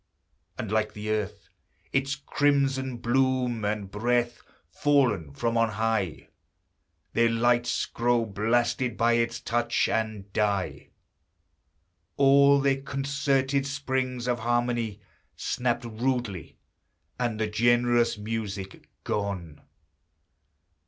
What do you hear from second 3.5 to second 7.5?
and breath; Fallen from on high, Their